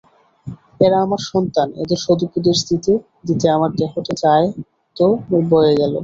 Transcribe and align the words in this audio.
এরা 0.85 0.97
আমার 1.05 1.21
সন্তান, 1.31 1.67
এদের 1.83 1.99
সদুপদেশ 2.05 2.57
দিতে 2.69 2.93
দিতে 3.27 3.45
আমার 3.49 3.71
দেহটা 3.79 4.13
যায় 4.23 4.47
তো 4.97 5.05
বয়ে 5.51 5.73
গেল। 5.81 5.93